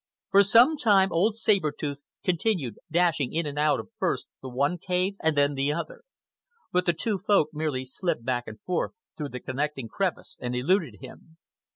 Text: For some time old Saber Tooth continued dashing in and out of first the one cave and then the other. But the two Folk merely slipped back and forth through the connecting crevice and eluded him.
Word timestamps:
For 0.31 0.43
some 0.43 0.77
time 0.77 1.11
old 1.11 1.35
Saber 1.35 1.71
Tooth 1.71 2.01
continued 2.23 2.79
dashing 2.91 3.31
in 3.31 3.45
and 3.45 3.59
out 3.59 3.79
of 3.79 3.91
first 3.99 4.27
the 4.41 4.49
one 4.49 4.79
cave 4.79 5.13
and 5.19 5.37
then 5.37 5.53
the 5.53 5.71
other. 5.71 6.01
But 6.71 6.87
the 6.87 6.93
two 6.93 7.19
Folk 7.19 7.49
merely 7.53 7.85
slipped 7.85 8.25
back 8.25 8.45
and 8.47 8.59
forth 8.61 8.93
through 9.15 9.29
the 9.29 9.39
connecting 9.39 9.87
crevice 9.89 10.39
and 10.41 10.55
eluded 10.55 11.01
him. 11.01 11.37